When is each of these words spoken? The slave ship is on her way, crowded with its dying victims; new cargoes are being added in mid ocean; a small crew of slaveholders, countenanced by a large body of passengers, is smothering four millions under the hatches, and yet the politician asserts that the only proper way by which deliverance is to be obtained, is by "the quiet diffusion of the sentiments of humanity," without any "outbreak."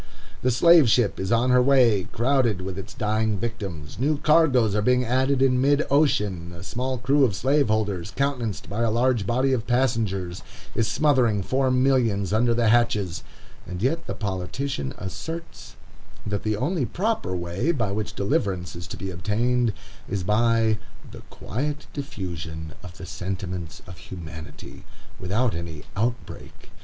The 0.41 0.49
slave 0.49 0.89
ship 0.89 1.19
is 1.19 1.31
on 1.31 1.51
her 1.51 1.61
way, 1.61 2.05
crowded 2.05 2.59
with 2.63 2.75
its 2.75 2.91
dying 2.95 3.37
victims; 3.37 3.99
new 3.99 4.17
cargoes 4.17 4.73
are 4.73 4.81
being 4.81 5.05
added 5.05 5.43
in 5.43 5.61
mid 5.61 5.85
ocean; 5.91 6.51
a 6.57 6.63
small 6.63 6.97
crew 6.97 7.23
of 7.23 7.35
slaveholders, 7.35 8.09
countenanced 8.15 8.67
by 8.67 8.81
a 8.81 8.89
large 8.89 9.27
body 9.27 9.53
of 9.53 9.67
passengers, 9.67 10.41
is 10.73 10.87
smothering 10.87 11.43
four 11.43 11.69
millions 11.69 12.33
under 12.33 12.55
the 12.55 12.69
hatches, 12.69 13.21
and 13.67 13.83
yet 13.83 14.07
the 14.07 14.15
politician 14.15 14.95
asserts 14.97 15.75
that 16.25 16.41
the 16.41 16.57
only 16.57 16.83
proper 16.83 17.35
way 17.35 17.71
by 17.71 17.91
which 17.91 18.15
deliverance 18.15 18.75
is 18.75 18.87
to 18.87 18.97
be 18.97 19.11
obtained, 19.11 19.71
is 20.09 20.23
by 20.23 20.79
"the 21.11 21.21
quiet 21.29 21.85
diffusion 21.93 22.73
of 22.81 22.97
the 22.97 23.05
sentiments 23.05 23.83
of 23.85 23.99
humanity," 23.99 24.83
without 25.19 25.53
any 25.53 25.83
"outbreak." 25.95 26.71